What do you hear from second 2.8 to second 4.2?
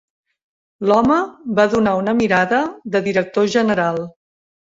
de director general